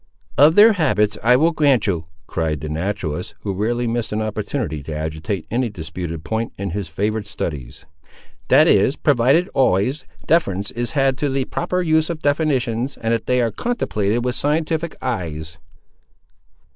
"Of 0.35 0.55
their 0.55 0.73
habits, 0.73 1.19
I 1.21 1.35
will 1.35 1.51
grant 1.51 1.85
you," 1.85 2.05
cried 2.25 2.61
the 2.61 2.69
naturalist, 2.69 3.35
who 3.41 3.53
rarely 3.53 3.85
missed 3.85 4.11
an 4.11 4.19
opportunity 4.19 4.81
to 4.81 4.95
agitate 4.95 5.45
any 5.51 5.69
disputed 5.69 6.23
point 6.23 6.53
in 6.57 6.71
his 6.71 6.89
favourite 6.89 7.27
studies. 7.27 7.85
"That 8.47 8.67
is, 8.67 8.95
provided 8.95 9.47
always, 9.49 10.03
deference 10.25 10.71
is 10.71 10.93
had 10.93 11.19
to 11.19 11.29
the 11.29 11.45
proper 11.45 11.83
use 11.83 12.09
of 12.09 12.17
definitions, 12.23 12.97
and 12.99 13.13
that 13.13 13.27
they 13.27 13.43
are 13.43 13.51
contemplated 13.51 14.25
with 14.25 14.33
scientific 14.33 14.95
eyes." 15.03 15.59